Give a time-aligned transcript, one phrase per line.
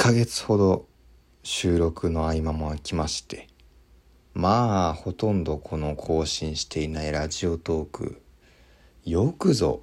[0.00, 0.86] 1ヶ月ほど
[1.42, 3.48] 収録の合間も空きまして
[4.32, 8.22] まあほとんどこの更新していないラジオトーク
[9.04, 9.82] よくぞ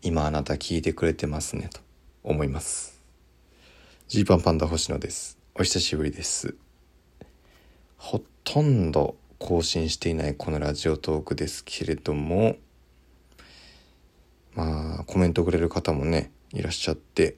[0.00, 1.80] 今あなた聞いてくれてますねと
[2.24, 3.02] 思います。
[4.08, 5.36] ジーパンパンダ星野です。
[5.54, 6.54] お久しぶりです。
[7.98, 12.56] ほとんど更新していないこのラジオトークですけれども
[14.54, 17.36] まあコメントくれる方もねいらっしゃって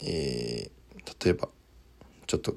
[0.00, 1.48] えー、例えば
[2.26, 2.54] ちょっと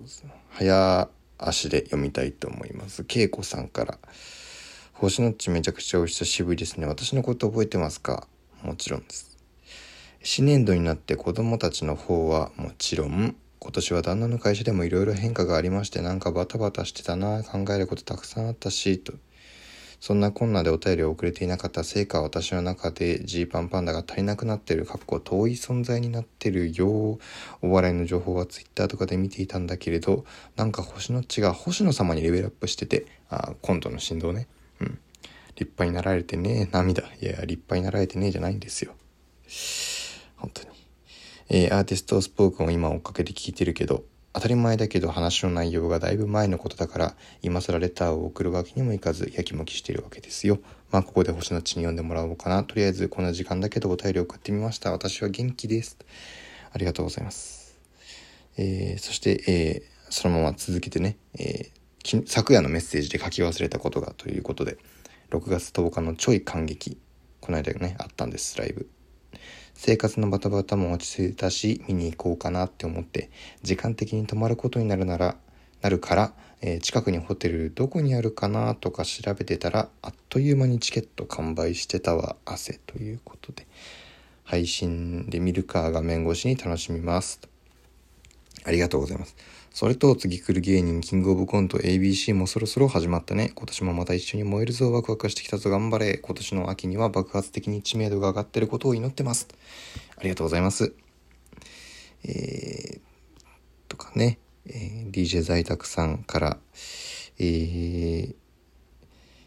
[0.51, 3.05] 早足で読みたいと思います。
[3.07, 3.99] 恵子さんから
[4.93, 6.85] 「星のっちめちゃくちゃお久しぶりですね。
[6.85, 8.27] 私のこと覚えてますか?」
[8.61, 9.37] もちろんです。
[10.21, 19.13] 新年度になって子供たちの方はもちろん今年は旦那の会社でもいろいろ変化がありましてなんかバタバタしてたな考えることたくさんあったしと。
[19.99, 27.19] そんなこんなでお便りを送れていなかったせいか私の中でジーパンパンダが足りなくなってるかっこ遠い存在になってるよ
[27.61, 30.25] お笑いの情報はツイッターとかで見ていたんだけれど
[30.55, 34.47] なんか星の血が星野様にレベルアップしててあコントの振動ね。
[34.81, 34.99] うん。
[35.55, 37.03] 立派になられてね涙。
[37.03, 38.93] いや立派になられてねじゃないんですよ。
[40.37, 40.69] 本当に。
[41.49, 50.59] えー、アーティストスポークンを今追っかけて聞いてるけど当たり前だけど話の内容がだいぶ前のことだから今更レターを送るわけにもいかずやきもきしているわけですよ。
[50.91, 52.63] まあここで星の血に読んでもらおうかな。
[52.63, 54.91] とりあえずこんな時間だけどお便り送ってみました。
[54.91, 55.97] 私は元気です。
[56.71, 57.79] ありがとうございます。
[58.57, 64.77] えー、そして、えー、そのまま続けてね、えー、昨夜のメッセージで書き忘れたことがということで
[65.31, 66.97] 6月10日のちょい感激
[67.41, 68.89] この間ねあったんですライブ。
[69.81, 73.29] 生活のバタバタも落ち着いたし見に行こうかなって思って
[73.63, 75.37] 時間的に泊まることになるなら
[75.81, 83.67] なるから、えー、近くにホテルどこにあるかなとか調べてたらあっという間にチケット完売してたわ汗ということで
[84.43, 87.39] 配信で見るか画面越しに楽しみます。
[88.65, 89.37] ありがとうございます。
[89.71, 93.51] それと次来る芸人キングオブコント ABC もそろそろ始まったね。
[93.55, 96.17] 今年もまた一緒に燃えるぞワクワクしてきたぞ頑張れ。
[96.17, 99.47] 今年の秋には爆発的に知名度が上がってることを祈ってます。
[100.17, 100.93] ありがとうございます。
[102.23, 102.99] えー、
[103.87, 106.57] とかね、えー、DJ 在宅さんから、
[107.37, 108.35] えー、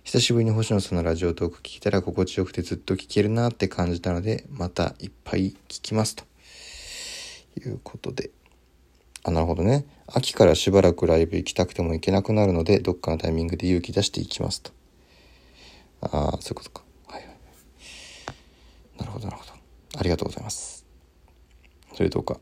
[0.05, 6.25] 久しぶりに星野さんのラジオトーク聞いたら心地よくてずっと聞けるなって感じたので、またいっぱい聞きますと
[7.61, 8.31] いうことで、
[9.25, 9.85] あ、なるほどね。
[10.07, 14.73] 秋からしばらくライブ行きたくても行けなくなるので、どっかのタイミングで勇気出していきますと。
[16.01, 16.83] ああ、そういうことか。
[17.07, 17.37] はいはい。
[18.99, 19.53] なるほど、なるほど。
[19.99, 20.85] ありがとうございます。
[21.95, 22.41] それどうか。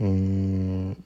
[0.00, 1.04] うーん。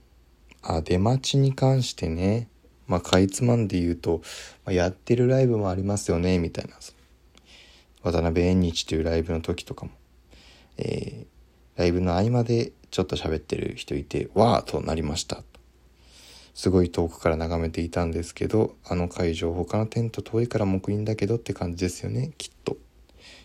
[0.62, 2.48] あ、出待ちに関してね。
[2.86, 4.22] まあ、かいつまんで言うと、
[4.64, 6.76] まあ、やってるライブもありますよね、みたいな。
[8.02, 9.92] 渡辺縁日というライブの時とかも。
[10.78, 15.42] えー、ライブの合間でちょっと喋ってる人いて、わーとなりました。
[16.54, 22.76] すごい遠くから眺めていたんですけど、あの会場他のテント遠いから木印だけどって感じですよね、きっと。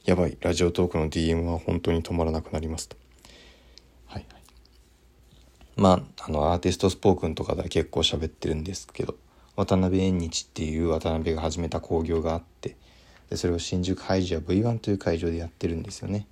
[0.06, 2.96] やばい、ラジオトークの DM は本当に止まらなくなりますと。
[4.07, 4.41] はいはい。
[5.75, 9.16] まあ、あの、アーティストスポークンとかでは結構喋ってるんですけど、
[9.56, 12.78] 渡辺縁日っていう渡辺が始めた興行があって、
[13.29, 16.28] でそれを新宿ハイジア V1 という会場でやってるんですよね。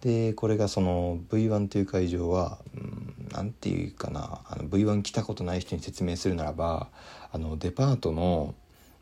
[0.00, 2.58] でこれがその V1 という会場は
[3.32, 6.88] 何、うん、て言うかなあの V1 来たことない人に説明するならば
[7.32, 8.54] あのデパートの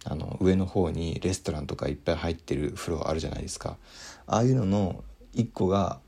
[0.08, 3.76] あの上の方にレストランとかいっぱい入ってるフロアあるじゃないですか。
[4.28, 5.98] ああいうのの1個が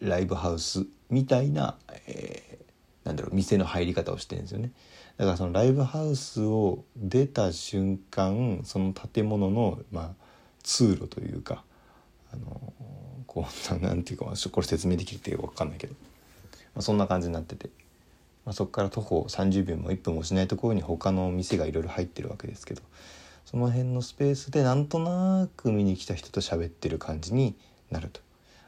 [0.00, 4.72] ライブハウスみたいな、えー、なんだろう店の入り方をしてるんですよね。
[5.16, 10.10] だからそのライブハウスを出た瞬間その建物の、まあ、
[10.62, 11.64] 通路というか
[12.32, 12.72] あの
[13.34, 15.94] こう なんていうかこれ説明できるって分かんないけど、
[16.74, 17.68] まあ、そんな感じになってて、
[18.46, 22.82] まあ、そこから徒歩30秒も1分もしないところに他の店がいろいろ入ってるわけですけど。
[23.44, 27.54] その辺のスペースでなんとなく見に来た人と喋ってる感じに
[27.90, 28.20] なると。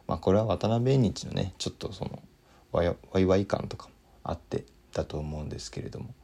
[0.07, 2.23] まあこれは渡辺縁日のねちょっとその
[2.71, 6.15] ワイワイワイ感とかもあってだと思うんですけれども。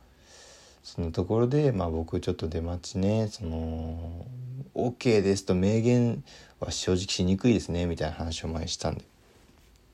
[0.83, 4.27] そのところでまあ僕ちょっと出待ちねその
[4.75, 6.25] OK ですと明言
[6.61, 9.05] は正直しにくいですねみたいな話を前したんで、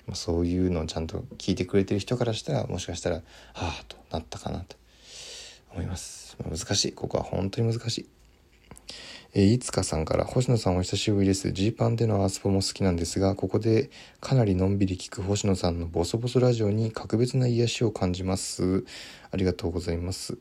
[0.06, 3.22] まあ、そういうのをちゃんと聞いてくれてる人からしたらもしかしたらは
[3.54, 4.76] あとなったかなと
[5.72, 8.08] 思います、まあ、難しいここは本当に難しい
[9.34, 11.52] えー、いつかさんから、星野さんお久しぶりです。
[11.52, 13.90] ジーパンでのアースポも好きなんですが、ここで
[14.20, 18.86] かなりのんびり聞く星野さんのボソボソラジオに格別な癒しを感じます。
[19.30, 20.38] ありがとうございます。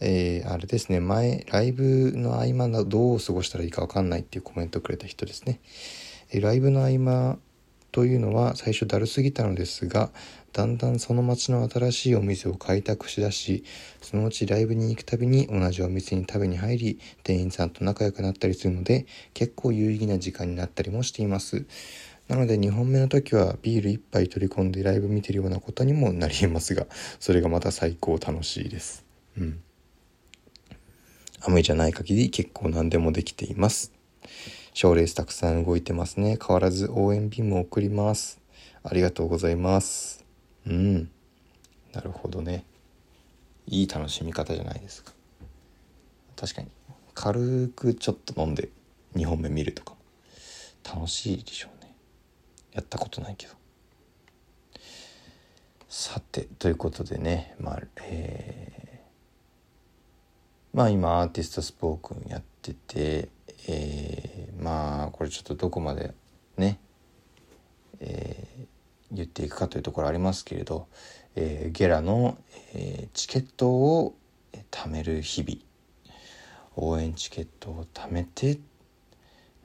[0.00, 5.60] えー、あれですね、前、ライブの合間どう過ごしたらいいかわかんないっていうコメントをくれた人ですね。
[6.30, 7.38] えー、ライブの合間
[7.92, 10.10] というのは最初だるすぎたのですが
[10.54, 13.64] だんだんその町の新しいお店を開拓しだし
[14.00, 21.66] そのうちライブに行くたびに同じお店に食べに入り店員さんと仲良くなったりするので結構有意義な時間になったりもしています
[22.28, 26.86] なので2本目の時はビール1杯取り込んでライブ見てるようなことにもなりえますが
[27.20, 29.62] それがまた最高楽しいですうん。
[31.40, 33.92] 雨じゃない限り結構何でもできています。
[34.74, 36.38] 賞レースたくさん動いてますね。
[36.40, 38.40] 変わらず応援便も送ります。
[38.84, 40.24] ありがとうございます。
[40.66, 41.10] うん。
[41.92, 42.64] なるほどね。
[43.66, 45.12] いい楽しみ方じゃないですか。
[46.36, 46.68] 確かに。
[47.14, 48.70] 軽くちょっと飲んで
[49.14, 49.94] 2本目見るとか。
[50.84, 51.94] 楽しいでしょうね。
[52.72, 53.54] やったことないけど。
[55.88, 57.54] さてということでね。
[57.60, 58.81] まあえー、
[60.72, 63.28] まあ今アーティストスポークンやってて
[63.68, 66.14] えー、まあこれちょっとどこまで
[66.56, 66.80] ね、
[68.00, 70.88] えー、言っていくかというところありますけれど、
[71.36, 72.38] えー、ゲラの、
[72.74, 74.14] えー、チケットを
[74.70, 75.60] 貯める日々。
[76.74, 78.58] 応援チケットを貯めて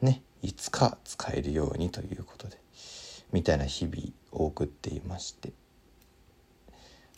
[0.01, 2.57] ねいつか使えるようにということで
[3.31, 3.97] みたいな日々
[4.33, 5.53] を送っていまして。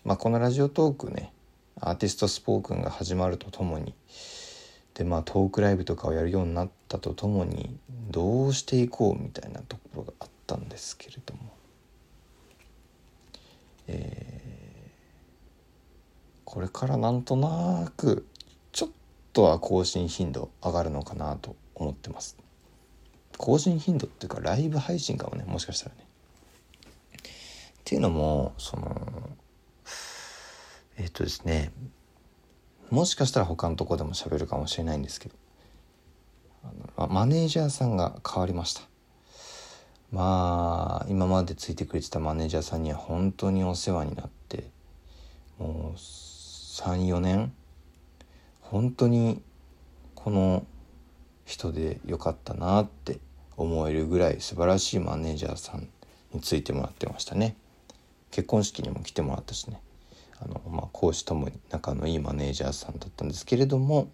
[0.06, 1.34] まあこのラジオトークね
[1.82, 3.94] アーティストスポークンが始まるとともに
[4.94, 7.78] でまあトークライブとかをやるようになったとともに
[8.12, 11.54] どうしていこうみたいなところがあったんですけれども、
[13.88, 14.92] えー、
[16.44, 18.26] これからなんとなく
[18.74, 18.90] ちょっ
[19.32, 22.38] とは更新頻度上がるのかなと思ってます。
[23.38, 26.04] 更新頻度っていうかライブ配信かもねもしかしたらね。
[27.10, 27.22] っ
[27.86, 29.30] ていうのもその
[31.00, 31.72] えっ、とですね
[32.92, 35.36] もしかしたら他のとこでも喋るかもしれないんですけど
[36.98, 38.82] あのマネージャーさんが変わりました。
[40.12, 44.72] まあ今までついてくれてたマネージャーさんには本当にお世話になって
[45.60, 47.54] もう34年
[48.62, 49.42] 本当に
[50.16, 50.66] この
[51.46, 53.20] 人でよかったなって
[53.56, 55.88] 思えるぐらい素晴らしいマネージャーさん
[56.34, 57.56] についてもらってましたね。
[58.32, 59.82] 結婚式にも来てもらったしね。
[60.42, 64.10] あの、まあ、講師ともに仲のいいマネージャーさんだったんですけれども、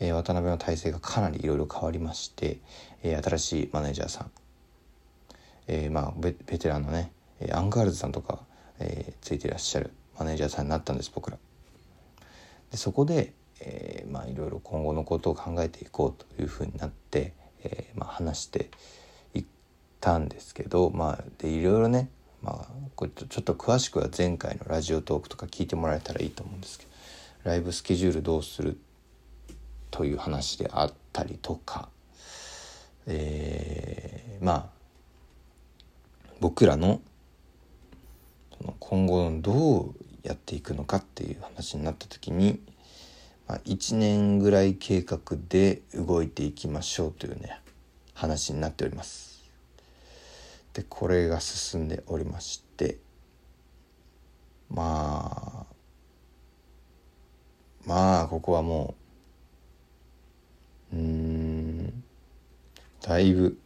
[0.00, 2.58] えー、渡辺の体制がかなりいろいろ変わりまして、
[3.02, 4.30] えー、新しいマネージャーさん、
[5.66, 7.12] えー、まあベベテランのね
[7.52, 8.40] アンガールズさんとか、
[8.80, 11.38] えー、ついていらっしゃるマネージャーさんになったんです僕ら。
[12.70, 18.70] でそこで、えー、まあいろいろ今後のことを考えていこうというふうになって、えー、まあ話して
[19.34, 19.44] いっ
[20.00, 22.10] たんですけどまあでいろいろね
[22.42, 26.90] まあこれちょっと詳しくは前回のラジオトークとか聞いてもらえたらいいと思うんですけど
[27.44, 28.78] ライブスケジュールどうする
[29.90, 31.88] という話であったりとか、
[33.06, 34.66] えー、まあ
[36.40, 37.00] 僕らの
[38.78, 42.60] 今後どうやっていくのかっていう話になった時に、
[43.46, 47.60] まあ、1年ぐらい計画で動いていきましょうというね
[48.14, 49.27] 話になっております。
[50.78, 52.98] でこれが進んでおりまして
[54.70, 55.74] まあ
[57.84, 58.94] まあここはも
[60.92, 62.04] ううん
[63.02, 63.58] だいぶ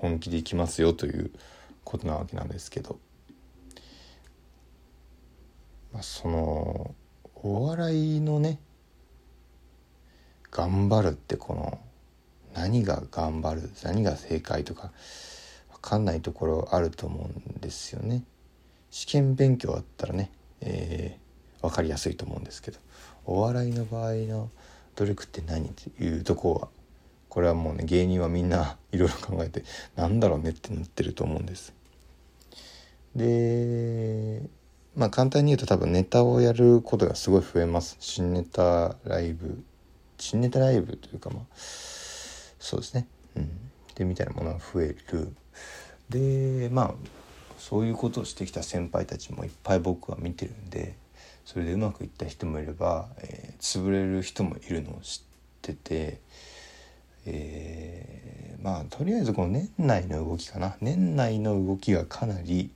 [0.00, 1.30] 本気でいきますよという
[1.84, 2.98] ことなわけなんですけど、
[5.92, 6.92] まあ、その
[7.36, 8.58] お笑いのね
[10.50, 11.78] 頑張るってこの
[12.52, 14.90] 何が頑張る何が正解とか
[15.76, 18.22] 分かんないところあると思うんですよね。
[18.90, 20.30] 試験勉強だったらね、
[20.60, 22.78] えー、分かりやすいと思うんですけど
[23.26, 24.50] お笑いの場合の
[24.94, 26.68] 努力って何っていうとこは
[27.28, 29.64] これはもうね芸人はみんないろいろ考えて
[29.96, 31.74] なんだろうねってなってると思うんです。
[33.14, 34.42] で
[34.94, 37.96] まあ簡単に言うと多分ネタをやることがすごい増えます。
[38.00, 39.62] 新ネタライブ
[40.18, 43.06] 新ネタライブというかまあそうですね。
[43.36, 43.50] うん。
[43.96, 45.34] でみたいなものが増える。
[46.08, 46.94] でまあ
[47.58, 50.94] そういうことをしてきた先輩たちもいっぱい僕は見てるんで
[51.44, 55.22] それでうまくいった人もいれば、えー、潰れる人もいるのを知っ
[55.62, 56.20] てて、
[57.24, 62.70] えー、まあとりあえずこの年内の動きかな年内の動きがかなり、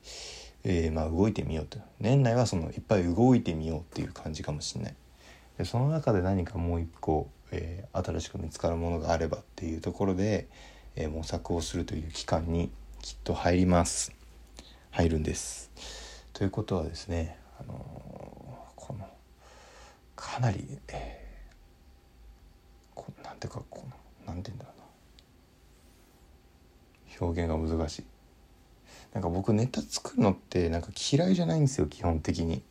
[0.64, 4.94] えー、まあ動いてみようと年内はそのいっぱい動いてみようっていう感じかもしれない。
[5.58, 10.48] でその中で何かもう一個、えー、新しく見つかるものがあればっていうところで、
[10.96, 12.70] えー、模索をするという期間に
[13.02, 14.12] きっと入ります。
[14.90, 15.70] 入るんです。
[16.32, 17.74] ということはですねあの
[18.76, 19.06] この
[20.16, 23.84] かなり、えー、こなんていうかこ
[24.26, 24.78] のなんて言うんだろう
[27.20, 27.26] な。
[27.26, 28.04] 表現が難しい。
[29.12, 32.62] なんか僕ネタ作るのってなんか嫌いじゃないんですよ基本的に。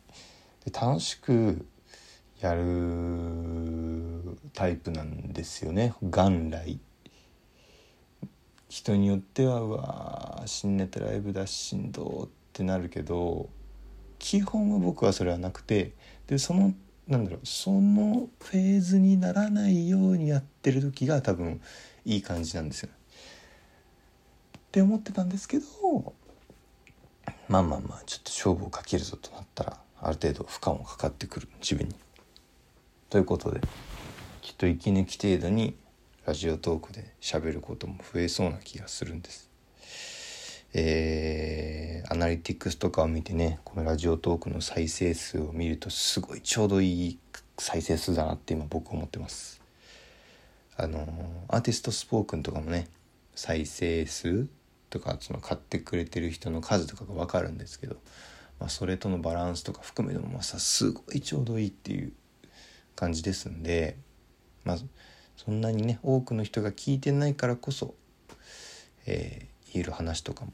[0.64, 1.66] で楽しく
[2.40, 2.62] やる
[4.54, 5.94] タイプなんですよね。
[6.00, 6.80] 元来。
[8.70, 13.50] 人によってはうわ新ネタライブだししんどってなるけど
[14.20, 15.92] 基本は僕はそれはなくて
[16.28, 16.72] でその
[17.08, 21.60] なんだろうそのフェーズにならないようにやってる時が多分
[22.04, 22.90] いい感じなんですよ。
[24.56, 26.14] って思ってたんですけど
[27.48, 31.94] まあまあまあちょっと勝負をかけるぞとなったらある程度負荷もかかってくる自分に。
[33.08, 33.60] ということで
[34.42, 35.74] きっと息抜き程度に
[36.26, 39.50] ラジオトークで喋ることも増えそうな気がするんです。
[40.72, 47.18] えー、アナリティクスとかを見てねこのラジオトークの再生数を見るとすごいちょうどいい
[47.58, 49.60] 再生数だなって今僕思ってます
[50.76, 51.06] あの
[51.48, 52.86] アーティストスポークンとかもね
[53.34, 54.46] 再生数
[54.90, 57.96] とかその買ってくれてる人の数とかが分かるんですけど、
[58.60, 62.12] まあ、それとのバランスとか含めてもまさすごいちょうどいいっていう
[62.94, 63.96] 感じですんで
[64.64, 64.76] まあ
[65.42, 67.94] そんなにね多くの人が聞いてないからこそ、
[69.06, 70.52] えー、言える話とかも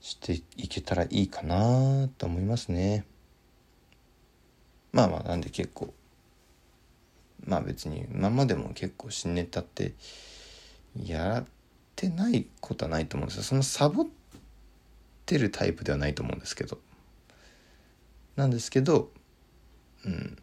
[0.00, 3.04] していけたらいいかなと思いますね。
[4.92, 5.92] まあまあなんで結構
[7.44, 9.94] まあ別に今までも結構新ネタって
[10.94, 11.44] やっ
[11.96, 13.42] てないことはないと思うんですよ。
[13.42, 14.06] そのサボっ
[15.26, 16.78] てるタイプではないと思うんですけど。
[18.36, 19.10] なんですけど
[20.04, 20.38] うん。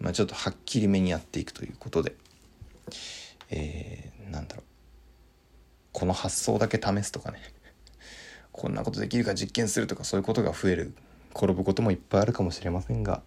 [0.00, 2.14] まあちょっとはっきりめにやっていくということで。
[3.50, 4.64] えー、なんだろう。
[5.92, 7.40] この発想だけ試すとかね。
[8.52, 10.94] こんなことできるか実験するとかそういうことが増える。
[11.34, 13.22] 転ぶこともいっぱいあるかもしれませんが。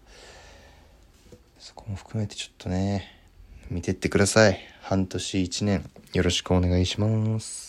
[1.60, 3.08] そこも含めてちょっとね
[3.70, 4.60] 見てってください。
[4.82, 5.90] 半年1年。
[6.14, 7.69] よろしくお願いします。